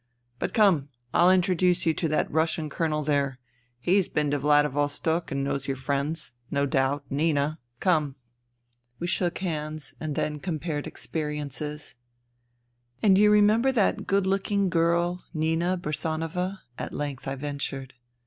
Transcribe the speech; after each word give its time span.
But 0.39 0.51
come, 0.51 0.89
I'll 1.13 1.29
introduce 1.29 1.85
you 1.85 1.93
to 1.93 2.07
that 2.07 2.31
Russian 2.31 2.71
Colonel 2.71 3.03
there. 3.03 3.37
He's 3.79 4.09
been 4.09 4.31
to 4.31 4.39
Vladivostok 4.39 5.31
and 5.31 5.43
knows 5.43 5.67
your 5.67 5.77
friends, 5.77 6.31
no 6.49 6.65
doubt— 6.65 7.03
Nina. 7.11 7.59
Come." 7.79 8.15
We 8.97 9.05
shook 9.05 9.37
hands, 9.37 9.93
and 9.99 10.15
then 10.15 10.39
compared 10.39 10.87
experiences." 10.87 11.97
And 13.03 13.15
do 13.15 13.21
you 13.21 13.29
remember 13.29 13.71
that 13.73 14.07
good 14.07 14.25
looking 14.25 14.69
girl, 14.71 15.23
Nina 15.35 15.77
Bursanova?" 15.77 16.61
at 16.79 16.93
length 16.93 17.27
I 17.27 17.35
ventured. 17.35 17.93